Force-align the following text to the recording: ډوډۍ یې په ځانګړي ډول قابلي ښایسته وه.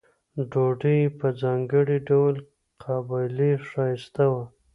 ډوډۍ 0.51 0.97
یې 1.03 1.09
په 1.19 1.27
ځانګړي 1.41 1.97
ډول 2.09 2.35
قابلي 2.83 3.51
ښایسته 3.69 4.25
وه. 4.31 4.43